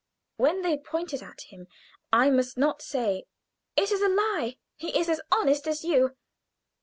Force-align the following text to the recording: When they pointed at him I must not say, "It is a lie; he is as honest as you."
When 0.37 0.63
they 0.63 0.77
pointed 0.79 1.21
at 1.21 1.41
him 1.49 1.67
I 2.11 2.31
must 2.31 2.57
not 2.57 2.81
say, 2.81 3.25
"It 3.77 3.91
is 3.91 4.01
a 4.01 4.09
lie; 4.09 4.57
he 4.75 4.97
is 4.97 5.07
as 5.07 5.21
honest 5.31 5.67
as 5.67 5.83
you." 5.85 6.17